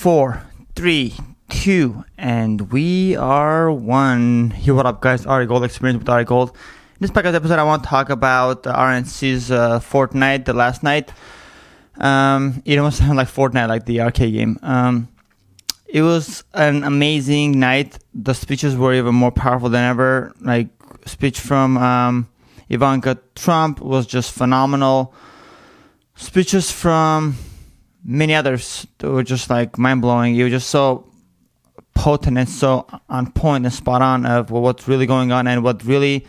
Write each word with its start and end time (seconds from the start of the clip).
four, 0.00 0.42
three, 0.74 1.14
two, 1.50 2.02
and 2.16 2.72
we 2.72 3.14
are 3.16 3.70
one. 3.70 4.54
Yo, 4.62 4.74
what 4.74 4.86
up, 4.86 5.02
guys? 5.02 5.26
Ari 5.26 5.44
Gold 5.44 5.62
Experience 5.62 5.98
with 5.98 6.08
Ari 6.08 6.24
Gold. 6.24 6.52
In 6.52 6.56
this 7.00 7.10
podcast 7.10 7.34
episode, 7.34 7.58
I 7.58 7.64
want 7.64 7.82
to 7.82 7.88
talk 7.90 8.08
about 8.08 8.62
RNC's 8.62 9.50
uh, 9.50 9.78
Fortnite, 9.78 10.46
the 10.46 10.54
last 10.54 10.82
night. 10.82 11.12
Um, 11.98 12.62
it 12.64 12.78
almost 12.78 12.96
sounded 12.96 13.16
like 13.16 13.28
Fortnite, 13.28 13.68
like 13.68 13.84
the 13.84 14.00
arcade 14.00 14.32
game. 14.32 14.58
Um, 14.62 15.08
it 15.86 16.00
was 16.00 16.44
an 16.54 16.82
amazing 16.82 17.60
night. 17.60 17.98
The 18.14 18.32
speeches 18.32 18.78
were 18.78 18.94
even 18.94 19.14
more 19.14 19.32
powerful 19.32 19.68
than 19.68 19.84
ever. 19.84 20.32
Like 20.40 20.68
speech 21.04 21.40
from 21.40 21.76
um, 21.76 22.26
Ivanka 22.70 23.18
Trump 23.34 23.82
was 23.82 24.06
just 24.06 24.32
phenomenal. 24.32 25.12
Speeches 26.14 26.72
from 26.72 27.36
many 28.04 28.34
others 28.34 28.86
were 29.02 29.22
just 29.22 29.50
like 29.50 29.78
mind 29.78 30.02
blowing. 30.02 30.36
It 30.36 30.44
was 30.44 30.52
just 30.52 30.70
so 30.70 31.10
potent 31.94 32.38
and 32.38 32.48
so 32.48 32.86
on 33.08 33.30
point 33.32 33.64
and 33.64 33.74
spot 33.74 34.02
on 34.02 34.24
of 34.24 34.50
what's 34.50 34.88
really 34.88 35.06
going 35.06 35.32
on 35.32 35.46
and 35.46 35.62
what 35.62 35.84
really 35.84 36.26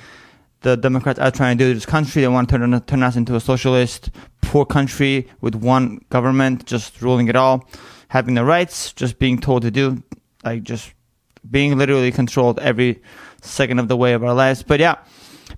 the 0.62 0.76
Democrats 0.76 1.20
are 1.20 1.31
trying 1.31 1.57
to 1.57 1.63
do 1.63 1.70
to 1.70 1.73
this 1.76 1.85
country. 1.85 2.21
They 2.21 2.27
want 2.27 2.49
to 2.49 2.57
turn, 2.57 2.81
turn 2.81 3.03
us 3.03 3.15
into 3.15 3.35
a 3.35 3.39
socialist, 3.39 4.12
poor 4.41 4.65
country 4.65 5.27
with 5.41 5.55
one 5.55 6.03
government 6.09 6.65
just 6.65 7.02
ruling 7.02 7.27
it 7.27 7.35
all, 7.35 7.67
having 8.09 8.35
the 8.35 8.43
rights, 8.43 8.93
just 8.93 9.17
being 9.17 9.40
told 9.40 9.63
to 9.63 9.71
do, 9.71 10.03
like 10.43 10.63
just 10.63 10.93
being 11.49 11.77
literally 11.77 12.12
controlled 12.12 12.59
every 12.59 13.01
second 13.41 13.79
of 13.79 13.88
the 13.88 13.98
way 13.98 14.13
of 14.13 14.23
our 14.23 14.34
lives. 14.34 14.62
But 14.62 14.79
yeah, 14.79 14.95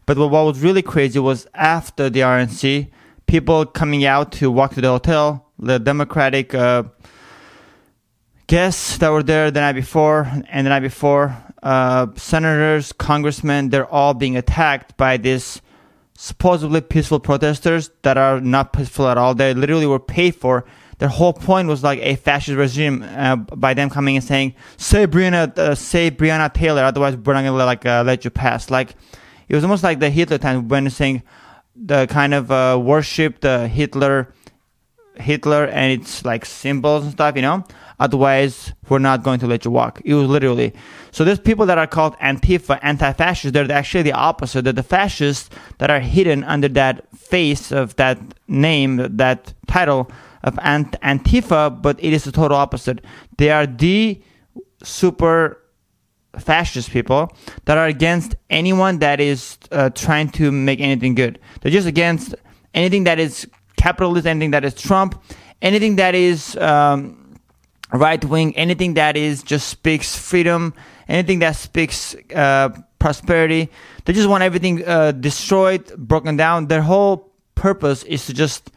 but 0.05 0.17
what 0.17 0.31
was 0.31 0.61
really 0.61 0.81
crazy 0.81 1.19
was 1.19 1.47
after 1.53 2.09
the 2.09 2.21
RNC, 2.21 2.89
people 3.25 3.65
coming 3.65 4.05
out 4.05 4.31
to 4.33 4.51
walk 4.51 4.73
to 4.75 4.81
the 4.81 4.89
hotel, 4.89 5.51
the 5.63 5.79
Democratic 5.79 6.53
uh, 6.53 6.83
guests 8.47 8.97
that 8.97 9.09
were 9.09 9.23
there 9.23 9.51
the 9.51 9.59
night 9.59 9.73
before 9.73 10.29
and 10.49 10.65
the 10.65 10.69
night 10.69 10.81
before, 10.81 11.35
uh, 11.61 12.07
senators, 12.15 12.91
congressmen, 12.91 13.69
they're 13.69 13.87
all 13.87 14.13
being 14.13 14.37
attacked 14.37 14.95
by 14.97 15.17
these 15.17 15.61
supposedly 16.15 16.81
peaceful 16.81 17.19
protesters 17.19 17.89
that 18.03 18.17
are 18.17 18.39
not 18.39 18.73
peaceful 18.73 19.07
at 19.07 19.17
all. 19.17 19.33
They 19.33 19.53
literally 19.53 19.87
were 19.87 19.99
paid 19.99 20.35
for. 20.35 20.65
Their 20.99 21.09
whole 21.09 21.33
point 21.33 21.67
was 21.67 21.83
like 21.83 21.99
a 21.99 22.15
fascist 22.15 22.57
regime 22.57 23.03
uh, 23.03 23.35
by 23.35 23.73
them 23.73 23.89
coming 23.89 24.15
and 24.15 24.23
saying, 24.23 24.53
"Say 24.77 25.07
Breonna, 25.07 25.57
uh, 25.57 25.75
say 25.75 26.11
Breonna 26.11 26.53
Taylor, 26.53 26.83
otherwise 26.83 27.17
we're 27.17 27.33
not 27.33 27.43
gonna 27.43 27.65
like 27.65 27.85
uh, 27.85 28.03
let 28.05 28.23
you 28.23 28.29
pass." 28.29 28.69
Like 28.69 28.95
it 29.49 29.55
was 29.55 29.63
almost 29.63 29.83
like 29.83 29.99
the 29.99 30.09
Hitler 30.09 30.37
time 30.37 30.67
when 30.67 30.89
saying 30.89 31.23
the 31.75 32.07
kind 32.07 32.33
of 32.33 32.51
uh, 32.51 32.79
worship 32.81 33.41
the 33.41 33.67
Hitler, 33.67 34.31
Hitler 35.15 35.65
and 35.65 36.01
its 36.01 36.25
like 36.25 36.45
symbols 36.45 37.03
and 37.03 37.11
stuff, 37.13 37.35
you 37.35 37.41
know. 37.41 37.63
Otherwise, 37.99 38.73
we're 38.89 38.99
not 38.99 39.23
going 39.23 39.39
to 39.39 39.47
let 39.47 39.63
you 39.63 39.71
walk. 39.71 40.01
It 40.03 40.13
was 40.13 40.27
literally. 40.27 40.73
So 41.11 41.23
there's 41.23 41.39
people 41.39 41.65
that 41.67 41.77
are 41.77 41.87
called 41.87 42.17
Antifa, 42.17 42.79
anti-fascists. 42.81 43.53
They're 43.53 43.71
actually 43.71 44.03
the 44.03 44.13
opposite. 44.13 44.63
They're 44.63 44.73
the 44.73 44.83
fascists 44.83 45.49
that 45.77 45.89
are 45.89 45.99
hidden 45.99 46.43
under 46.43 46.67
that 46.69 47.07
face 47.17 47.71
of 47.71 47.95
that 47.97 48.19
name, 48.47 48.97
that 49.17 49.53
title 49.67 50.11
of 50.43 50.57
Ant- 50.61 50.99
Antifa, 51.01 51.81
but 51.81 52.03
it 52.03 52.13
is 52.13 52.23
the 52.23 52.31
total 52.31 52.57
opposite. 52.57 53.05
They 53.37 53.51
are 53.51 53.65
the 53.65 54.21
super 54.83 55.59
fascist 56.39 56.89
people 56.89 57.31
that 57.65 57.77
are 57.77 57.85
against 57.85 58.35
anyone 58.49 58.99
that 58.99 59.19
is 59.19 59.57
uh, 59.71 59.91
trying 59.91 60.29
to 60.29 60.51
make 60.51 60.81
anything 60.81 61.15
good. 61.15 61.39
They're 61.61 61.71
just 61.71 61.87
against 61.87 62.35
anything 62.73 63.03
that 63.05 63.19
is 63.19 63.47
capitalist, 63.83 64.25
anything 64.25 64.51
that 64.51 64.63
is 64.63 64.73
Trump, 64.73 65.21
anything 65.61 65.97
that 65.97 66.15
is 66.15 66.55
um, 66.57 67.37
right 67.91 68.23
wing, 68.23 68.55
anything 68.55 68.93
that 68.95 69.17
is 69.17 69.43
just 69.43 69.67
speaks 69.67 70.15
freedom, 70.29 70.73
anything 71.07 71.39
that 71.39 71.55
speaks 71.67 72.15
uh, 72.33 72.69
prosperity. 72.99 73.69
They 74.05 74.13
just 74.13 74.29
want 74.29 74.43
everything 74.43 74.75
uh, 74.87 75.11
destroyed, 75.11 75.83
broken 75.97 76.37
down. 76.37 76.67
Their 76.67 76.81
whole 76.81 77.31
purpose 77.55 78.03
is 78.03 78.25
to 78.27 78.33
just 78.33 78.71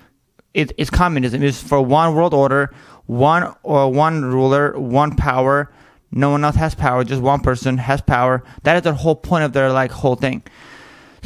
it, 0.54 0.72
it's 0.76 0.90
communism. 0.90 1.42
It's 1.42 1.62
for 1.62 1.80
one 1.80 2.14
world 2.14 2.34
order, 2.34 2.74
one 3.06 3.54
or 3.62 3.92
one 3.92 4.24
ruler, 4.24 4.78
one 4.78 5.14
power 5.14 5.70
no 6.10 6.30
one 6.30 6.44
else 6.44 6.56
has 6.56 6.74
power. 6.74 7.04
Just 7.04 7.20
one 7.20 7.40
person 7.40 7.78
has 7.78 8.00
power. 8.00 8.42
That 8.62 8.76
is 8.76 8.82
the 8.82 8.94
whole 8.94 9.16
point 9.16 9.44
of 9.44 9.52
their 9.52 9.72
like 9.72 9.90
whole 9.90 10.16
thing. 10.16 10.42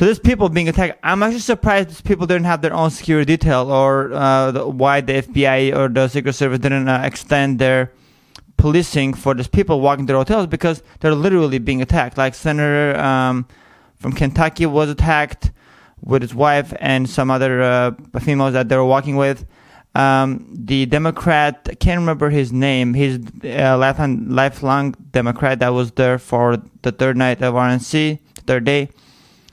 So 0.01 0.07
there's 0.07 0.19
people 0.19 0.49
being 0.49 0.67
attacked. 0.67 0.99
I'm 1.03 1.23
actually 1.23 1.41
surprised 1.41 1.91
these 1.91 2.01
people 2.01 2.27
didn't 2.27 2.47
have 2.47 2.63
their 2.63 2.73
own 2.73 2.89
security 2.89 3.37
detail, 3.37 3.71
or 3.71 4.11
uh, 4.15 4.51
the, 4.51 4.67
why 4.67 5.03
the 5.03 5.21
FBI 5.21 5.77
or 5.77 5.91
the 5.91 6.09
Secret 6.09 6.33
Service 6.33 6.59
didn't 6.59 6.89
uh, 6.89 7.03
extend 7.05 7.59
their 7.59 7.93
policing 8.57 9.13
for 9.13 9.35
these 9.35 9.47
people 9.47 9.83
walking 9.83 10.07
to 10.07 10.15
hotels 10.15 10.47
because 10.47 10.83
they're 11.01 11.15
literally 11.15 11.59
being 11.59 11.83
attacked. 11.83 12.17
Like 12.17 12.35
Senator 12.35 12.99
um, 12.99 13.47
from 13.99 14.15
Kentucky 14.15 14.65
was 14.65 14.89
attacked 14.89 15.53
with 16.01 16.23
his 16.23 16.35
wife 16.35 16.73
and 16.81 17.07
some 17.07 17.31
other 17.31 17.61
uh, 17.61 17.91
females 18.21 18.55
that 18.55 18.71
they 18.71 18.79
were 18.79 18.87
walking 18.87 19.17
with 19.17 19.45
um, 19.95 20.51
the 20.51 20.87
Democrat, 20.87 21.69
I 21.71 21.75
can't 21.75 22.01
remember 22.01 22.31
his 22.31 22.55
name. 22.55 22.95
He's 22.95 23.19
a 23.45 23.73
uh, 23.73 23.77
lifelong, 23.77 24.31
lifelong 24.31 24.95
Democrat 25.11 25.59
that 25.59 25.75
was 25.75 25.93
there 25.93 26.19
for 26.19 26.57
the 26.81 26.91
third 26.91 27.19
night 27.19 27.43
of 27.43 27.53
RNC, 27.53 28.19
third 28.47 28.65
day. 28.65 28.89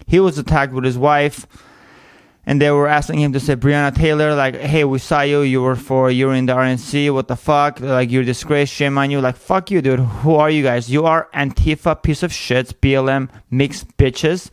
He 0.08 0.20
was 0.20 0.38
attacked 0.38 0.74
with 0.74 0.86
his 0.86 0.98
wife, 0.98 1.46
and 2.46 2.62
they 2.62 2.72
were 2.72 2.88
asking 2.88 3.20
him 3.20 3.34
to 3.34 3.42
say, 3.42 3.58
Breonna 3.58 3.94
Taylor, 3.94 4.34
like, 4.34 4.56
hey, 4.56 4.86
we 4.86 5.00
saw 5.00 5.22
you. 5.22 5.42
You 5.42 5.62
were 5.62 5.76
for, 5.76 6.10
you're 6.10 6.34
in 6.34 6.46
the 6.46 6.54
RNC. 6.54 7.14
What 7.14 7.28
the 7.28 7.36
fuck? 7.36 7.82
Like, 7.82 8.10
you're 8.10 8.24
disgrace. 8.24 8.70
Shame 8.70 8.98
on 8.98 9.12
you. 9.12 9.20
Like, 9.20 9.36
fuck 9.36 9.70
you, 9.70 9.82
dude. 9.82 10.00
Who 10.00 10.36
are 10.36 10.50
you 10.50 10.64
guys? 10.64 10.90
You 10.90 11.06
are 11.06 11.28
Antifa 11.34 12.02
piece 12.02 12.24
of 12.24 12.32
shits, 12.32 12.72
BLM 12.72 13.30
mixed 13.52 13.98
bitches, 13.98 14.50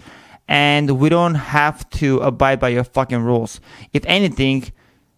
and 0.49 0.99
we 0.99 1.09
don't 1.09 1.37
have 1.37 1.89
to 1.91 2.19
abide 2.19 2.59
by 2.59 2.71
your 2.71 2.83
fucking 2.83 3.23
rules. 3.23 3.61
If 3.93 4.05
anything, 4.07 4.73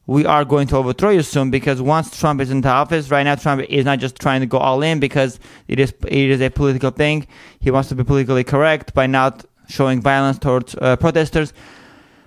we 0.07 0.25
are 0.25 0.45
going 0.45 0.69
to 0.69 0.77
overthrow 0.77 1.11
you 1.11 1.23
soon 1.23 1.51
because 1.51 1.83
once 1.83 2.17
Trump 2.19 2.41
is 2.41 2.51
into 2.51 2.69
office, 2.69 3.11
right 3.11 3.25
now 3.25 3.35
Trump 3.35 3.63
is 3.69 3.85
not 3.85 3.99
just 3.99 4.21
trying 4.21 4.41
to 4.41 4.47
go 4.47 4.59
all 4.59 4.83
in 4.83 5.01
because 5.01 5.41
it 5.67 5.81
is 5.81 5.93
it 6.07 6.31
is 6.31 6.41
a 6.41 6.51
political 6.51 6.91
thing. 6.91 7.27
He 7.59 7.71
wants 7.71 7.89
to 7.89 7.95
be 7.95 8.05
politically 8.05 8.45
correct 8.45 8.95
by 8.95 9.07
not 9.07 9.45
showing 9.69 10.01
violence 10.01 10.39
towards 10.39 10.75
uh, 10.81 10.97
protesters. 10.97 11.53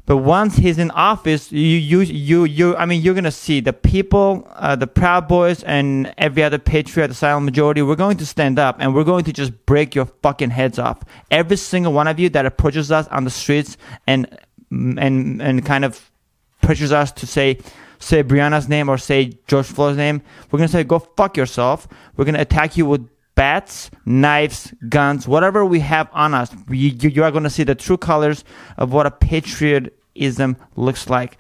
But 0.10 0.18
once 0.18 0.56
he's 0.56 0.80
in 0.80 0.90
office, 0.90 1.52
you 1.52 1.78
you 1.78 2.00
you 2.02 2.44
you 2.44 2.76
I 2.76 2.88
mean 2.88 3.04
you're 3.04 3.14
gonna 3.14 3.30
see 3.30 3.60
the 3.60 3.74
people, 3.74 4.48
uh, 4.56 4.76
the 4.76 4.88
Proud 4.88 5.28
Boys, 5.28 5.62
and 5.62 6.12
every 6.18 6.42
other 6.42 6.58
patriot, 6.58 7.10
the 7.10 7.14
silent 7.14 7.46
majority. 7.46 7.84
We're 7.84 7.96
going 7.96 8.18
to 8.18 8.26
stand 8.26 8.58
up 8.58 8.78
and 8.80 8.96
we're 8.96 9.04
going 9.04 9.24
to 9.26 9.34
just 9.34 9.68
break 9.68 9.94
your 9.94 10.06
fucking 10.24 10.50
heads 10.50 10.80
off. 10.80 11.04
Every 11.30 11.58
single 11.58 11.94
one 11.94 12.08
of 12.08 12.20
you 12.20 12.28
that 12.30 12.48
approaches 12.48 12.92
us 12.92 13.08
on 13.10 13.24
the 13.24 13.30
streets 13.30 13.78
and 14.08 14.36
and 14.72 15.44
and 15.44 15.64
kind 15.64 15.86
of 15.86 16.10
pressures 16.64 16.92
us 16.92 17.12
to 17.12 17.28
say 17.28 17.60
say 18.00 18.24
Breonna's 18.24 18.68
name 18.68 18.90
or 18.90 18.98
say 18.98 19.34
George 19.46 19.68
Floyd's 19.68 19.98
name, 19.98 20.24
we're 20.50 20.58
gonna 20.58 20.70
say 20.70 20.84
go 20.84 20.98
fuck 20.98 21.38
yourself. 21.38 21.88
We're 22.18 22.26
gonna 22.26 22.42
attack 22.42 22.78
you 22.78 22.88
with 22.88 23.08
bats, 23.40 23.90
knives, 24.06 24.74
guns, 24.90 25.26
whatever 25.26 25.64
we 25.64 25.80
have 25.80 26.10
on 26.12 26.34
us. 26.34 26.52
You, 26.70 26.92
you 27.10 27.24
are 27.24 27.32
gonna 27.32 27.50
see 27.50 27.64
the 27.64 27.74
true 27.74 27.96
colors 27.96 28.44
of 28.76 28.92
what 28.92 29.06
a 29.06 29.12
patriotism 29.12 30.58
looks 30.76 31.10
like 31.10 31.40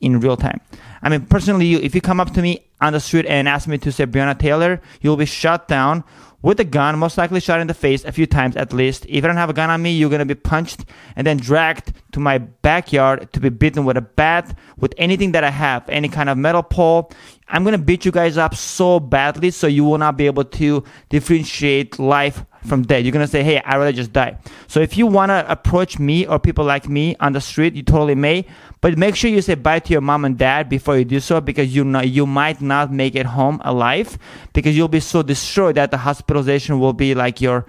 in 0.00 0.20
real 0.20 0.36
time. 0.36 0.60
I 1.02 1.08
mean, 1.08 1.26
personally, 1.26 1.74
if 1.74 1.96
you 1.96 2.00
come 2.00 2.20
up 2.20 2.32
to 2.34 2.42
me 2.42 2.70
on 2.82 2.92
the 2.92 3.00
street 3.00 3.24
and 3.26 3.48
ask 3.48 3.66
me 3.66 3.78
to 3.78 3.92
say 3.92 4.04
Breonna 4.06 4.38
Taylor, 4.38 4.80
you'll 5.00 5.16
be 5.16 5.24
shot 5.24 5.68
down 5.68 6.04
with 6.42 6.58
a 6.58 6.64
gun, 6.64 6.98
most 6.98 7.16
likely 7.16 7.38
shot 7.38 7.60
in 7.60 7.68
the 7.68 7.74
face 7.74 8.04
a 8.04 8.10
few 8.10 8.26
times 8.26 8.56
at 8.56 8.72
least. 8.72 9.06
If 9.08 9.22
I 9.24 9.28
don't 9.28 9.36
have 9.36 9.48
a 9.48 9.52
gun 9.52 9.70
on 9.70 9.80
me, 9.80 9.92
you're 9.92 10.10
gonna 10.10 10.26
be 10.26 10.34
punched 10.34 10.84
and 11.14 11.24
then 11.24 11.36
dragged 11.36 11.92
to 12.12 12.20
my 12.20 12.38
backyard 12.38 13.32
to 13.32 13.40
be 13.40 13.48
beaten 13.48 13.84
with 13.84 13.96
a 13.96 14.02
bat, 14.02 14.58
with 14.76 14.92
anything 14.98 15.32
that 15.32 15.44
I 15.44 15.50
have, 15.50 15.88
any 15.88 16.08
kind 16.08 16.28
of 16.28 16.36
metal 16.36 16.64
pole. 16.64 17.12
I'm 17.48 17.62
gonna 17.62 17.78
beat 17.78 18.04
you 18.04 18.10
guys 18.10 18.36
up 18.38 18.56
so 18.56 18.98
badly 18.98 19.52
so 19.52 19.68
you 19.68 19.84
will 19.84 19.98
not 19.98 20.16
be 20.16 20.26
able 20.26 20.44
to 20.44 20.82
differentiate 21.10 21.98
life 22.00 22.44
from 22.66 22.82
death. 22.82 23.04
You're 23.04 23.12
gonna 23.12 23.26
say, 23.28 23.44
"Hey, 23.44 23.60
I'd 23.64 23.76
rather 23.76 23.92
just 23.92 24.12
die." 24.12 24.36
So 24.66 24.80
if 24.80 24.96
you 24.96 25.06
wanna 25.06 25.44
approach 25.48 25.98
me 25.98 26.26
or 26.26 26.40
people 26.40 26.64
like 26.64 26.88
me 26.88 27.14
on 27.20 27.34
the 27.34 27.40
street, 27.40 27.74
you 27.74 27.82
totally 27.82 28.16
may. 28.16 28.46
But 28.80 28.98
make 28.98 29.14
sure 29.14 29.30
you 29.30 29.42
say 29.42 29.54
bye 29.54 29.78
to 29.78 29.92
your 29.92 30.00
mom 30.00 30.24
and 30.24 30.36
dad 30.36 30.68
before 30.68 30.96
you 30.96 31.04
do 31.04 31.20
so, 31.20 31.40
because 31.40 31.74
you 31.74 31.84
know 31.84 32.00
you 32.00 32.26
might 32.26 32.60
not 32.60 32.71
make 32.90 33.14
it 33.14 33.26
home 33.26 33.60
alive, 33.64 34.18
because 34.52 34.76
you'll 34.76 34.88
be 34.88 35.00
so 35.00 35.22
destroyed 35.22 35.74
that 35.76 35.90
the 35.90 35.98
hospitalization 35.98 36.80
will 36.80 36.92
be 36.92 37.14
like 37.14 37.40
your 37.40 37.66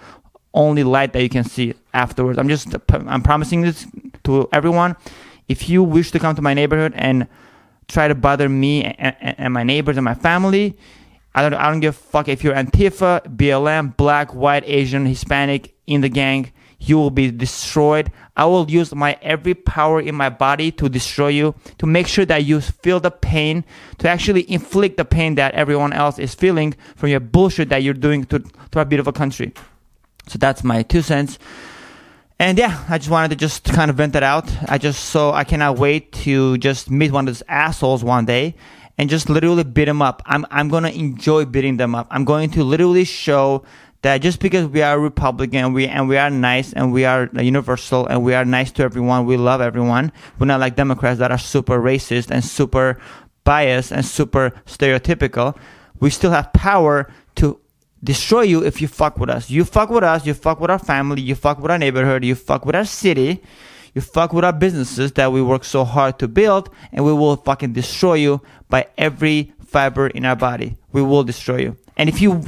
only 0.54 0.84
light 0.84 1.14
that 1.14 1.24
you 1.24 1.30
can 1.30 1.44
see 1.44 1.74
afterwards. 1.94 2.38
I'm 2.38 2.50
just 2.50 2.76
I'm 2.90 3.22
promising 3.22 3.62
this 3.62 3.88
to 4.24 4.48
everyone. 4.52 4.96
If 5.48 5.70
you 5.70 5.84
wish 5.84 6.12
to 6.12 6.20
come 6.20 6.36
to 6.36 6.42
my 6.42 6.54
neighborhood 6.54 6.94
and 6.96 7.28
try 7.88 8.08
to 8.08 8.16
bother 8.16 8.48
me 8.48 8.84
and, 8.84 9.16
and 9.22 9.54
my 9.54 9.64
neighbors 9.64 9.98
and 9.98 10.06
my 10.06 10.14
family, 10.14 10.78
I 11.36 11.42
don't, 11.42 11.54
I 11.54 11.70
don't 11.70 11.80
give 11.80 11.96
a 11.96 11.98
fuck 11.98 12.28
if 12.28 12.44
you're 12.44 12.54
Antifa, 12.54 13.22
BLM, 13.36 13.98
black, 13.98 14.34
white, 14.34 14.64
Asian, 14.66 15.06
Hispanic 15.06 15.74
in 15.88 16.02
the 16.02 16.10
gang. 16.10 16.52
You 16.86 16.98
will 16.98 17.12
be 17.12 17.32
destroyed. 17.32 18.12
I 18.36 18.46
will 18.46 18.70
use 18.70 18.94
my 18.94 19.18
every 19.22 19.54
power 19.54 20.02
in 20.02 20.16
my 20.16 20.30
body 20.30 20.72
to 20.74 20.90
destroy 20.90 21.30
you, 21.30 21.56
to 21.78 21.86
make 21.86 22.08
sure 22.08 22.26
that 22.26 22.46
you 22.46 22.62
feel 22.62 23.00
the 23.00 23.12
pain, 23.12 23.64
to 24.00 24.10
actually 24.10 24.50
inflict 24.52 24.98
the 24.98 25.06
pain 25.06 25.36
that 25.36 25.54
everyone 25.54 25.94
else 25.94 26.20
is 26.20 26.36
feeling 26.36 26.76
from 26.96 27.10
your 27.10 27.20
bullshit 27.20 27.70
that 27.70 27.84
you're 27.84 27.94
doing 27.94 28.26
to, 28.26 28.40
to 28.40 28.80
our 28.80 28.86
beautiful 28.86 29.14
country. 29.14 29.54
So 30.28 30.38
that's 30.38 30.64
my 30.64 30.84
two 30.84 31.02
cents. 31.02 31.40
And 32.40 32.58
yeah, 32.58 32.84
I 32.90 32.98
just 32.98 33.10
wanted 33.10 33.30
to 33.30 33.36
just 33.36 33.64
kind 33.66 33.90
of 33.90 33.98
vent 33.98 34.14
that 34.14 34.24
out. 34.24 34.52
I 34.68 34.78
just 34.78 35.06
so 35.06 35.32
I 35.32 35.44
cannot 35.44 35.78
wait 35.78 36.12
to 36.24 36.58
just 36.58 36.90
meet 36.90 37.12
one 37.12 37.28
of 37.28 37.34
those 37.34 37.44
assholes 37.48 38.04
one 38.04 38.26
day 38.26 38.56
and 38.98 39.10
just 39.10 39.30
literally 39.30 39.64
beat 39.64 39.86
them 39.86 40.02
up. 40.02 40.22
I'm 40.26 40.46
I'm 40.52 40.70
gonna 40.70 40.90
enjoy 40.90 41.46
beating 41.46 41.78
them 41.78 41.96
up. 41.96 42.08
I'm 42.12 42.26
going 42.26 42.52
to 42.52 42.64
literally 42.64 43.04
show 43.06 43.64
that 44.04 44.18
just 44.18 44.40
because 44.40 44.68
we 44.68 44.82
are 44.82 45.00
Republican, 45.00 45.74
we 45.74 45.88
and 45.88 46.08
we 46.08 46.18
are 46.18 46.30
nice 46.30 46.74
and 46.74 46.92
we 46.94 47.06
are 47.06 47.30
universal 47.34 48.06
and 48.06 48.24
we 48.24 48.34
are 48.34 48.46
nice 48.46 48.72
to 48.74 48.84
everyone, 48.84 49.26
we 49.26 49.38
love 49.38 49.62
everyone. 49.62 50.12
We're 50.38 50.48
not 50.48 50.60
like 50.60 50.76
Democrats 50.76 51.20
that 51.20 51.32
are 51.32 51.38
super 51.38 51.80
racist 51.80 52.30
and 52.30 52.44
super 52.44 53.00
biased 53.46 53.92
and 53.92 54.06
super 54.06 54.52
stereotypical. 54.66 55.58
We 56.00 56.10
still 56.10 56.32
have 56.32 56.52
power 56.54 57.10
to 57.36 57.60
destroy 58.04 58.42
you 58.42 58.64
if 58.64 58.82
you 58.82 58.90
fuck 58.90 59.18
with 59.18 59.30
us. 59.30 59.50
You 59.50 59.64
fuck 59.64 59.90
with 59.90 60.04
us, 60.04 60.26
you 60.26 60.34
fuck 60.34 60.60
with 60.60 60.70
our 60.70 60.80
family, 60.80 61.22
you 61.22 61.36
fuck 61.36 61.60
with 61.60 61.72
our 61.72 61.78
neighborhood, 61.78 62.26
you 62.26 62.36
fuck 62.36 62.66
with 62.66 62.76
our 62.76 62.86
city, 62.86 63.42
you 63.94 64.02
fuck 64.02 64.34
with 64.34 64.44
our 64.44 64.54
businesses 64.54 65.12
that 65.14 65.32
we 65.32 65.42
work 65.42 65.64
so 65.64 65.84
hard 65.84 66.20
to 66.20 66.28
build, 66.28 66.70
and 66.92 67.06
we 67.06 67.14
will 67.14 67.36
fucking 67.36 67.74
destroy 67.74 68.16
you 68.16 68.42
by 68.70 68.88
every 68.98 69.54
fiber 69.66 70.08
in 70.08 70.26
our 70.26 70.36
body. 70.36 70.78
We 70.92 71.02
will 71.02 71.24
destroy 71.24 71.58
you. 71.58 71.78
And 71.98 72.10
if 72.10 72.22
you 72.22 72.42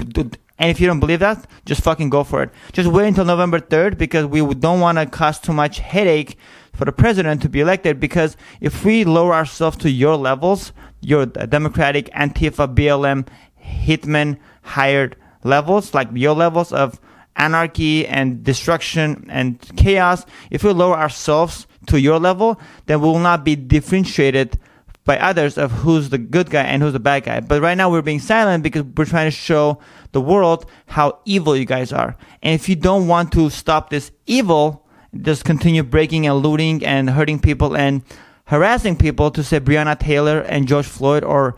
and 0.57 0.71
if 0.71 0.79
you 0.79 0.87
don't 0.87 1.01
believe 1.01 1.19
that, 1.19 1.45
just 1.65 1.81
fucking 1.81 2.09
go 2.09 2.23
for 2.23 2.41
it. 2.43 2.49
Just 2.71 2.89
wait 2.89 3.07
until 3.07 3.25
November 3.25 3.59
3rd 3.59 3.97
because 3.97 4.25
we 4.25 4.41
don't 4.55 4.79
want 4.79 4.97
to 4.97 5.05
cause 5.05 5.39
too 5.39 5.51
much 5.51 5.79
headache 5.79 6.37
for 6.73 6.85
the 6.85 6.91
president 6.91 7.41
to 7.41 7.49
be 7.49 7.59
elected 7.59 7.99
because 7.99 8.37
if 8.61 8.85
we 8.85 9.03
lower 9.03 9.33
ourselves 9.33 9.77
to 9.77 9.89
your 9.89 10.15
levels, 10.15 10.71
your 11.01 11.25
Democratic, 11.25 12.09
Antifa, 12.11 12.73
BLM, 12.73 13.27
hitman 13.61 14.37
hired 14.61 15.17
levels, 15.43 15.93
like 15.93 16.07
your 16.13 16.35
levels 16.35 16.71
of 16.71 16.99
anarchy 17.35 18.07
and 18.07 18.43
destruction 18.43 19.25
and 19.29 19.59
chaos, 19.77 20.25
if 20.49 20.63
we 20.63 20.71
lower 20.71 20.97
ourselves 20.97 21.67
to 21.87 21.99
your 21.99 22.19
level, 22.19 22.59
then 22.85 23.01
we 23.01 23.07
will 23.07 23.19
not 23.19 23.43
be 23.43 23.55
differentiated 23.55 24.59
by 25.05 25.19
others 25.19 25.57
of 25.57 25.71
who's 25.71 26.09
the 26.09 26.17
good 26.17 26.49
guy 26.49 26.63
and 26.63 26.81
who's 26.81 26.93
the 26.93 26.99
bad 26.99 27.23
guy. 27.23 27.39
But 27.39 27.61
right 27.61 27.75
now 27.75 27.91
we're 27.91 28.01
being 28.01 28.19
silent 28.19 28.63
because 28.63 28.83
we're 28.83 29.05
trying 29.05 29.27
to 29.27 29.35
show 29.35 29.79
the 30.13 30.21
world 30.21 30.65
how 30.87 31.19
evil 31.25 31.55
you 31.55 31.65
guys 31.65 31.93
are. 31.93 32.17
And 32.41 32.55
if 32.55 32.67
you 32.67 32.75
don't 32.75 33.07
want 33.07 33.31
to 33.33 33.49
stop 33.51 33.91
this 33.91 34.11
evil, 34.25 34.85
just 35.21 35.45
continue 35.45 35.83
breaking 35.83 36.25
and 36.25 36.37
looting 36.37 36.83
and 36.83 37.11
hurting 37.11 37.39
people 37.39 37.77
and 37.77 38.01
harassing 38.45 38.95
people 38.95 39.29
to 39.31 39.43
say 39.43 39.59
Breonna 39.59 39.97
Taylor 39.97 40.39
and 40.41 40.67
George 40.67 40.87
Floyd 40.87 41.23
or 41.23 41.55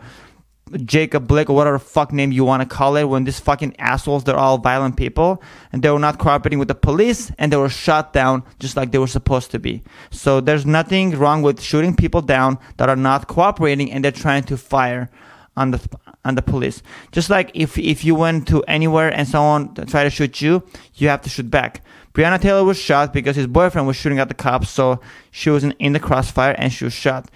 Jacob 0.84 1.26
Blake 1.26 1.48
or 1.50 1.56
whatever 1.56 1.78
fuck 1.78 2.12
name 2.12 2.32
you 2.32 2.44
want 2.44 2.62
to 2.62 2.68
call 2.68 2.96
it 2.96 3.04
when 3.04 3.24
these 3.24 3.40
fucking 3.40 3.74
assholes 3.78 4.24
they're 4.24 4.36
all 4.36 4.58
violent 4.58 4.96
people 4.96 5.42
and 5.72 5.82
they 5.82 5.90
were 5.90 5.98
not 5.98 6.18
cooperating 6.18 6.58
with 6.58 6.68
the 6.68 6.74
police 6.74 7.30
and 7.38 7.52
they 7.52 7.56
were 7.56 7.68
shot 7.68 8.12
down 8.12 8.42
just 8.58 8.76
like 8.76 8.92
they 8.92 8.98
were 8.98 9.06
supposed 9.06 9.50
to 9.50 9.58
be. 9.58 9.82
So 10.10 10.40
there's 10.40 10.66
nothing 10.66 11.16
wrong 11.18 11.42
with 11.42 11.60
shooting 11.60 11.94
people 11.94 12.22
down 12.22 12.58
that 12.76 12.88
are 12.88 12.96
not 12.96 13.28
cooperating 13.28 13.90
and 13.90 14.04
they're 14.04 14.12
trying 14.12 14.44
to 14.44 14.56
fire 14.56 15.10
on 15.56 15.72
the 15.72 15.88
on 16.24 16.34
the 16.34 16.42
police. 16.42 16.82
Just 17.12 17.30
like 17.30 17.50
if 17.54 17.78
if 17.78 18.04
you 18.04 18.14
went 18.14 18.48
to 18.48 18.62
anywhere 18.64 19.12
and 19.12 19.26
someone 19.26 19.74
tried 19.74 20.04
to 20.04 20.10
shoot 20.10 20.40
you 20.40 20.62
you 20.94 21.08
have 21.08 21.22
to 21.22 21.30
shoot 21.30 21.50
back. 21.50 21.82
Breonna 22.14 22.40
Taylor 22.40 22.64
was 22.64 22.78
shot 22.78 23.12
because 23.12 23.36
his 23.36 23.46
boyfriend 23.46 23.86
was 23.86 23.96
shooting 23.96 24.18
at 24.18 24.28
the 24.28 24.34
cops 24.34 24.70
so 24.70 25.00
she 25.30 25.50
was 25.50 25.64
in, 25.64 25.72
in 25.72 25.92
the 25.92 26.00
crossfire 26.00 26.54
and 26.58 26.72
she 26.72 26.84
was 26.84 26.92
shot 26.92 27.30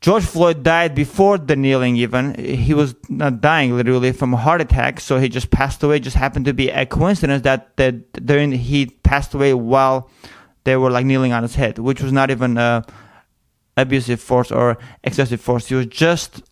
George 0.00 0.24
Floyd 0.24 0.62
died 0.62 0.94
before 0.94 1.36
the 1.36 1.54
kneeling, 1.56 1.96
even. 1.96 2.34
He 2.34 2.72
was 2.72 2.94
not 3.10 3.42
dying 3.42 3.76
literally 3.76 4.12
from 4.12 4.32
a 4.32 4.38
heart 4.38 4.62
attack, 4.62 4.98
so 4.98 5.18
he 5.18 5.28
just 5.28 5.50
passed 5.50 5.82
away. 5.82 6.00
just 6.00 6.16
happened 6.16 6.46
to 6.46 6.54
be 6.54 6.70
a 6.70 6.86
coincidence 6.86 7.42
that, 7.42 7.76
that 7.76 8.24
during 8.24 8.52
he 8.52 8.86
passed 8.86 9.34
away 9.34 9.52
while 9.52 10.10
they 10.64 10.76
were 10.76 10.90
like 10.90 11.04
kneeling 11.04 11.32
on 11.32 11.42
his 11.42 11.54
head, 11.54 11.78
which 11.78 12.02
was 12.02 12.12
not 12.12 12.30
even 12.30 12.56
a 12.56 12.84
abusive 13.76 14.20
force 14.20 14.50
or 14.50 14.78
excessive 15.04 15.40
force. 15.40 15.70
It 15.70 15.76
was 15.76 15.86
just 15.86 16.42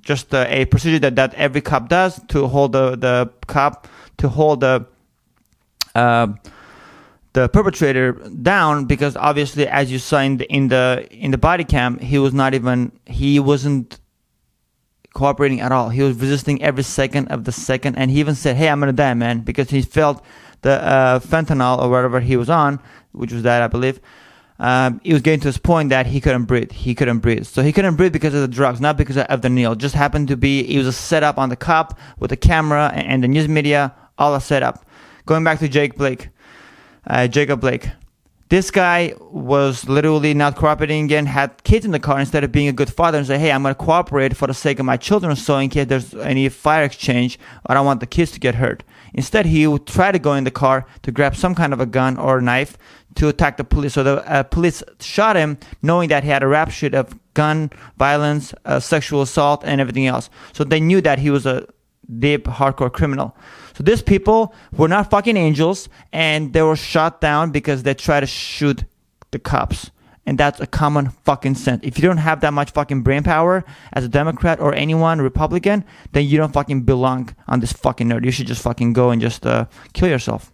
just 0.00 0.34
a, 0.34 0.62
a 0.62 0.64
procedure 0.64 0.98
that, 0.98 1.16
that 1.16 1.34
every 1.34 1.60
cop 1.60 1.88
does 1.88 2.20
to 2.28 2.48
hold 2.48 2.72
the, 2.72 2.96
the 2.96 3.30
cop 3.46 3.86
to 4.18 4.28
hold 4.28 4.60
the 4.60 4.84
uh, 5.94 6.28
the 7.36 7.50
perpetrator 7.50 8.12
down 8.52 8.86
because 8.86 9.14
obviously 9.14 9.68
as 9.68 9.92
you 9.92 9.98
saw 9.98 10.20
in 10.20 10.38
the 10.38 10.50
in 10.50 10.68
the 10.68 11.06
in 11.10 11.32
the 11.32 11.36
body 11.36 11.64
cam 11.64 11.98
he 11.98 12.18
was 12.18 12.32
not 12.32 12.54
even 12.54 12.90
he 13.04 13.38
wasn't 13.38 14.00
cooperating 15.12 15.60
at 15.60 15.70
all 15.70 15.90
he 15.90 16.02
was 16.02 16.16
resisting 16.16 16.62
every 16.62 16.82
second 16.82 17.28
of 17.28 17.44
the 17.44 17.52
second 17.52 17.94
and 17.96 18.10
he 18.10 18.20
even 18.20 18.34
said 18.34 18.56
hey 18.56 18.70
i'm 18.70 18.80
gonna 18.80 18.90
die 18.90 19.12
man 19.12 19.40
because 19.40 19.68
he 19.68 19.82
felt 19.82 20.24
the 20.62 20.82
uh, 20.82 21.18
fentanyl 21.18 21.78
or 21.78 21.90
whatever 21.90 22.20
he 22.20 22.38
was 22.38 22.48
on 22.48 22.80
which 23.12 23.34
was 23.34 23.42
that 23.42 23.60
i 23.60 23.66
believe 23.66 24.00
um, 24.58 25.02
he 25.04 25.12
was 25.12 25.20
getting 25.20 25.40
to 25.40 25.48
this 25.48 25.58
point 25.58 25.90
that 25.90 26.06
he 26.06 26.18
couldn't 26.18 26.44
breathe. 26.44 26.72
He 26.72 26.94
couldn't 26.94 27.18
breathe. 27.18 27.44
So 27.44 27.60
he 27.60 27.72
couldn't 27.72 27.96
breathe 27.96 28.14
because 28.14 28.32
of 28.32 28.40
the 28.40 28.48
drugs, 28.48 28.80
not 28.80 28.96
because 28.96 29.18
of 29.18 29.42
the 29.42 29.50
kneel. 29.50 29.74
Just 29.74 29.94
happened 29.94 30.28
to 30.28 30.36
be, 30.38 30.62
he 30.62 30.78
was 30.78 30.86
a 30.86 30.94
setup 30.94 31.36
on 31.36 31.50
the 31.50 31.56
cop 31.56 31.98
with 32.18 32.30
the 32.30 32.38
camera 32.38 32.90
and, 32.94 33.06
and 33.06 33.22
the 33.22 33.28
news 33.28 33.48
media, 33.48 33.94
all 34.16 34.34
a 34.34 34.40
setup. 34.40 34.86
Going 35.26 35.44
back 35.44 35.58
to 35.58 35.68
Jake 35.68 35.96
Blake 35.96 36.30
uh, 37.06 37.28
Jacob 37.28 37.60
Blake. 37.60 37.90
This 38.48 38.70
guy 38.70 39.12
was 39.20 39.88
literally 39.88 40.32
not 40.32 40.54
cooperating 40.54 41.04
again, 41.04 41.26
had 41.26 41.64
kids 41.64 41.84
in 41.84 41.90
the 41.90 41.98
car 41.98 42.20
instead 42.20 42.44
of 42.44 42.52
being 42.52 42.68
a 42.68 42.72
good 42.72 42.92
father 42.92 43.18
and 43.18 43.26
say, 43.26 43.38
Hey, 43.38 43.50
I'm 43.50 43.62
going 43.62 43.74
to 43.74 43.78
cooperate 43.78 44.36
for 44.36 44.46
the 44.46 44.54
sake 44.54 44.78
of 44.78 44.86
my 44.86 44.96
children. 44.96 45.34
So 45.34 45.58
in 45.58 45.68
case 45.68 45.88
there's 45.88 46.14
any 46.14 46.48
fire 46.48 46.84
exchange, 46.84 47.40
I 47.66 47.74
don't 47.74 47.84
want 47.84 47.98
the 47.98 48.06
kids 48.06 48.30
to 48.32 48.40
get 48.40 48.54
hurt. 48.54 48.84
Instead, 49.14 49.46
he 49.46 49.66
would 49.66 49.86
try 49.86 50.12
to 50.12 50.20
go 50.20 50.34
in 50.34 50.44
the 50.44 50.52
car 50.52 50.86
to 51.02 51.10
grab 51.10 51.34
some 51.34 51.56
kind 51.56 51.72
of 51.72 51.80
a 51.80 51.86
gun 51.86 52.16
or 52.18 52.38
a 52.38 52.42
knife 52.42 52.78
to 53.16 53.28
attack 53.28 53.56
the 53.56 53.64
police. 53.64 53.94
So 53.94 54.04
the 54.04 54.30
uh, 54.30 54.44
police 54.44 54.82
shot 55.00 55.34
him 55.34 55.58
knowing 55.82 56.08
that 56.10 56.22
he 56.22 56.30
had 56.30 56.44
a 56.44 56.46
rap 56.46 56.70
sheet 56.70 56.94
of 56.94 57.18
gun 57.34 57.70
violence, 57.96 58.54
uh, 58.64 58.78
sexual 58.78 59.22
assault, 59.22 59.62
and 59.64 59.80
everything 59.80 60.06
else. 60.06 60.30
So 60.52 60.62
they 60.62 60.80
knew 60.80 61.00
that 61.00 61.18
he 61.18 61.30
was 61.30 61.46
a 61.46 61.66
deep, 62.18 62.44
hardcore 62.44 62.92
criminal. 62.92 63.36
So 63.74 63.82
these 63.82 64.02
people 64.02 64.54
were 64.76 64.88
not 64.88 65.10
fucking 65.10 65.36
angels 65.36 65.88
and 66.12 66.52
they 66.52 66.62
were 66.62 66.76
shot 66.76 67.20
down 67.20 67.50
because 67.50 67.82
they 67.82 67.94
tried 67.94 68.20
to 68.20 68.26
shoot 68.26 68.84
the 69.30 69.38
cops. 69.38 69.90
And 70.28 70.38
that's 70.38 70.60
a 70.60 70.66
common 70.66 71.10
fucking 71.10 71.54
sense. 71.54 71.84
If 71.84 71.98
you 71.98 72.02
don't 72.02 72.16
have 72.16 72.40
that 72.40 72.52
much 72.52 72.72
fucking 72.72 73.02
brain 73.02 73.22
power 73.22 73.64
as 73.92 74.04
a 74.04 74.08
Democrat 74.08 74.58
or 74.58 74.74
anyone 74.74 75.20
Republican, 75.20 75.84
then 76.12 76.24
you 76.24 76.36
don't 76.36 76.52
fucking 76.52 76.82
belong 76.82 77.34
on 77.46 77.60
this 77.60 77.72
fucking 77.72 78.10
earth. 78.10 78.24
You 78.24 78.32
should 78.32 78.48
just 78.48 78.62
fucking 78.62 78.92
go 78.92 79.10
and 79.10 79.22
just 79.22 79.46
uh, 79.46 79.66
kill 79.92 80.08
yourself. 80.08 80.52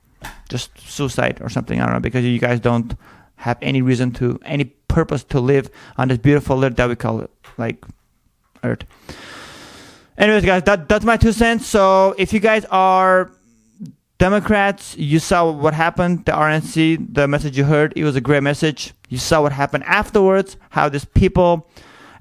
Just 0.51 0.79
suicide 0.79 1.39
or 1.41 1.49
something. 1.49 1.81
I 1.81 1.87
don't 1.87 1.95
know. 1.95 2.01
Because 2.01 2.23
you 2.23 2.39
guys 2.39 2.61
don't 2.61 2.95
have 3.37 3.57
any 3.63 3.81
reason 3.81 4.13
to, 4.13 4.39
any 4.45 4.65
purpose 4.89 5.25
to 5.25 5.41
live 5.41 5.71
on 5.97 6.09
this 6.09 6.19
beautiful 6.19 6.63
earth 6.63 6.77
that 6.77 6.89
we 6.89 6.95
call 6.95 7.21
it, 7.21 7.31
like 7.57 7.83
earth. 8.63 8.85
Anyways, 10.19 10.45
guys, 10.45 10.63
that 10.65 10.89
that's 10.89 11.05
my 11.05 11.17
two 11.17 11.33
cents. 11.33 11.67
So 11.67 12.15
if 12.19 12.33
you 12.33 12.41
guys 12.41 12.65
are 12.67 13.31
Democrats, 14.19 14.97
you 14.97 15.19
saw 15.19 15.51
what 15.51 15.75
happened. 15.75 16.27
The 16.27 16.33
RNC, 16.33 17.15
the 17.15 17.27
message 17.27 17.57
you 17.57 17.65
heard, 17.65 17.93
it 17.97 18.05
was 18.05 18.15
a 18.15 18.21
great 18.21 18.43
message. 18.43 18.93
You 19.09 19.19
saw 19.19 19.43
what 19.43 19.53
happened 19.53 19.85
afterwards. 19.85 20.57
How 20.71 20.89
these 20.89 21.05
people 21.05 21.69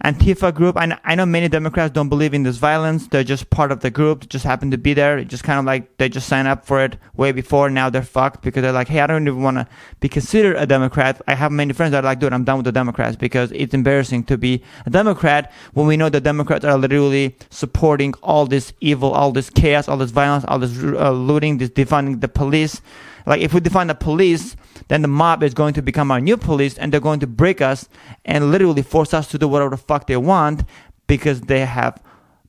Antifa 0.03 0.53
group. 0.53 0.77
I, 0.77 0.97
I 1.03 1.15
know 1.15 1.25
many 1.25 1.47
Democrats 1.47 1.93
don't 1.93 2.09
believe 2.09 2.33
in 2.33 2.43
this 2.43 2.57
violence. 2.57 3.07
They're 3.07 3.23
just 3.23 3.49
part 3.49 3.71
of 3.71 3.81
the 3.81 3.91
group. 3.91 4.21
They 4.21 4.27
just 4.27 4.45
happen 4.45 4.71
to 4.71 4.77
be 4.77 4.93
there. 4.93 5.17
It 5.17 5.27
just 5.27 5.43
kind 5.43 5.59
of 5.59 5.65
like 5.65 5.97
they 5.97 6.09
just 6.09 6.27
sign 6.27 6.47
up 6.47 6.65
for 6.65 6.83
it 6.83 6.97
way 7.15 7.31
before. 7.31 7.69
Now 7.69 7.89
they're 7.89 8.01
fucked 8.01 8.41
because 8.41 8.63
they're 8.63 8.71
like, 8.71 8.87
hey, 8.87 9.01
I 9.01 9.07
don't 9.07 9.27
even 9.27 9.43
want 9.43 9.57
to 9.57 9.67
be 9.99 10.09
considered 10.09 10.55
a 10.57 10.65
Democrat. 10.65 11.21
I 11.27 11.35
have 11.35 11.51
many 11.51 11.73
friends 11.73 11.91
that 11.91 12.03
are 12.03 12.07
like, 12.07 12.19
dude, 12.19 12.33
I'm 12.33 12.43
done 12.43 12.57
with 12.57 12.65
the 12.65 12.71
Democrats 12.71 13.15
because 13.15 13.51
it's 13.51 13.73
embarrassing 13.73 14.23
to 14.25 14.37
be 14.37 14.63
a 14.85 14.89
Democrat 14.89 15.51
when 15.73 15.87
we 15.87 15.97
know 15.97 16.09
the 16.09 16.21
Democrats 16.21 16.65
are 16.65 16.77
literally 16.77 17.35
supporting 17.49 18.13
all 18.23 18.45
this 18.45 18.73
evil, 18.81 19.11
all 19.11 19.31
this 19.31 19.49
chaos, 19.49 19.87
all 19.87 19.97
this 19.97 20.11
violence, 20.11 20.45
all 20.47 20.59
this 20.59 20.77
uh, 20.81 21.11
looting, 21.11 21.57
this 21.59 21.69
defunding 21.69 22.21
the 22.21 22.27
police. 22.27 22.81
Like 23.25 23.41
if 23.41 23.53
we 23.53 23.59
define 23.59 23.87
the 23.87 23.95
police, 23.95 24.55
then 24.87 25.01
the 25.01 25.07
mob 25.07 25.43
is 25.43 25.53
going 25.53 25.73
to 25.75 25.81
become 25.81 26.11
our 26.11 26.19
new 26.19 26.37
police 26.37 26.77
and 26.77 26.91
they're 26.91 26.99
going 26.99 27.19
to 27.21 27.27
break 27.27 27.61
us 27.61 27.87
and 28.25 28.51
literally 28.51 28.81
force 28.81 29.13
us 29.13 29.27
to 29.29 29.37
do 29.37 29.47
whatever 29.47 29.71
the 29.71 29.77
fuck 29.77 30.07
they 30.07 30.17
want 30.17 30.63
because 31.07 31.41
they 31.41 31.65
have 31.65 32.01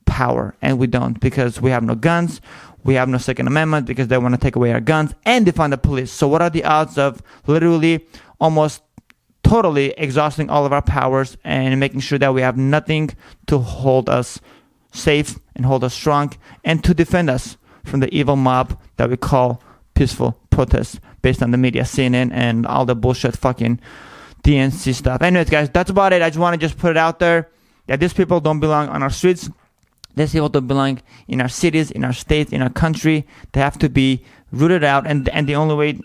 power 0.07 0.55
and 0.61 0.79
we 0.79 0.87
don't 0.87 1.21
because 1.21 1.61
we 1.61 1.71
have 1.71 1.83
no 1.83 1.95
guns. 1.95 2.41
We 2.85 2.95
have 2.95 3.09
no 3.09 3.19
Second 3.19 3.47
Amendment 3.47 3.87
because 3.87 4.09
they 4.09 4.19
want 4.19 4.35
to 4.35 4.41
take 4.41 4.57
away 4.57 4.73
our 4.73 4.81
guns 4.81 5.15
and 5.25 5.47
defund 5.47 5.71
the 5.71 5.79
police. 5.79 6.11
So 6.11 6.27
what 6.27 6.43
are 6.43 6.51
the 6.51 6.65
odds 6.65 6.99
of 6.99 7.23
literally 7.47 8.07
almost 8.41 8.83
totally 9.45 9.91
exhausting 9.93 10.51
all 10.51 10.67
of 10.67 10.73
our 10.73 10.83
powers 10.83 11.37
and 11.45 11.79
making 11.79 12.01
sure 12.01 12.19
that 12.19 12.35
we 12.35 12.41
have 12.41 12.57
nothing 12.57 13.11
to 13.47 13.59
hold 13.59 14.09
us 14.09 14.41
safe 14.93 15.39
and 15.55 15.65
hold 15.65 15.85
us 15.85 15.95
strong 15.95 16.33
and 16.65 16.83
to 16.85 16.95
defend 16.95 17.31
us 17.31 17.57
from 17.85 18.01
the 18.01 18.13
evil 18.15 18.37
mob 18.37 18.79
that 18.97 19.11
we 19.11 19.17
call 19.17 19.63
peaceful 19.95 20.42
protest 20.53 21.01
based 21.23 21.43
on 21.43 21.51
the 21.51 21.59
media, 21.59 21.83
CNN, 21.83 22.31
and 22.33 22.67
all 22.67 22.85
the 22.85 22.95
bullshit 22.95 23.37
fucking 23.37 23.81
DNC 24.45 24.95
stuff. 24.95 25.23
Anyways, 25.23 25.51
guys, 25.51 25.71
that's 25.71 25.91
about 25.91 26.13
it. 26.13 26.23
I 26.23 26.29
just 26.29 26.39
want 26.39 26.55
to 26.55 26.61
just 26.65 26.79
put 26.79 26.91
it 26.91 26.97
out 26.97 27.19
there 27.19 27.49
that 27.87 28.01
these 28.01 28.13
people 28.13 28.41
don't 28.41 28.61
belong 28.61 28.89
on 28.89 29.03
our 29.03 29.11
streets. 29.11 29.51
These 30.15 30.33
people 30.33 30.49
don't 30.49 30.67
belong 30.67 31.01
in 31.27 31.41
our 31.41 31.49
cities, 31.49 31.91
in 31.91 32.05
our 32.05 32.13
states, 32.13 32.53
in 32.53 32.63
our 32.63 32.71
country. 32.71 33.27
They 33.53 33.61
have 33.61 33.79
to 33.79 33.89
be 33.89 34.25
rooted 34.51 34.85
out, 34.85 35.07
and 35.07 35.29
and 35.31 35.49
the 35.49 35.57
only 35.57 35.75
way, 35.75 36.01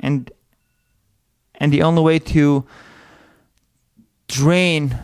and 0.00 0.30
and 1.54 1.72
the 1.72 1.82
only 1.82 2.02
way 2.02 2.18
to 2.18 2.64
drain 4.28 4.96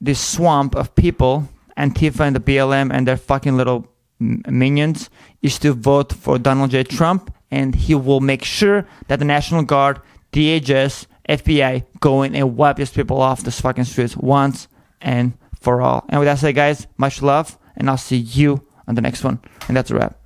this 0.00 0.20
swamp 0.20 0.74
of 0.74 0.94
people, 0.94 1.48
Antifa 1.76 2.20
and 2.20 2.36
the 2.36 2.40
BLM 2.40 2.92
and 2.92 3.06
their 3.06 3.16
fucking 3.16 3.56
little 3.56 3.86
minions, 4.18 5.10
is 5.42 5.58
to 5.58 5.72
vote 5.72 6.12
for 6.12 6.38
Donald 6.38 6.70
J. 6.70 6.84
Trump, 6.84 7.33
and 7.50 7.74
he 7.74 7.94
will 7.94 8.20
make 8.20 8.44
sure 8.44 8.86
that 9.08 9.18
the 9.18 9.24
National 9.24 9.62
Guard, 9.62 10.00
DHS, 10.32 11.06
FBI 11.28 11.84
go 12.00 12.22
in 12.22 12.34
and 12.34 12.56
wipe 12.56 12.76
these 12.76 12.90
people 12.90 13.20
off 13.20 13.44
the 13.44 13.50
fucking 13.50 13.84
streets 13.84 14.16
once 14.16 14.68
and 15.00 15.32
for 15.60 15.80
all. 15.80 16.04
And 16.08 16.20
with 16.20 16.26
that 16.26 16.38
said, 16.38 16.54
guys, 16.54 16.86
much 16.96 17.22
love, 17.22 17.58
and 17.76 17.88
I'll 17.88 17.96
see 17.96 18.16
you 18.16 18.66
on 18.86 18.94
the 18.94 19.00
next 19.00 19.24
one. 19.24 19.40
And 19.68 19.76
that's 19.76 19.90
a 19.90 19.94
wrap. 19.94 20.18